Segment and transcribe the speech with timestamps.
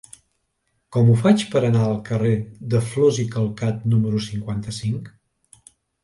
[0.95, 2.31] Com ho faig per anar al carrer
[2.73, 5.13] de Flos i Calcat número cinquanta-cinc?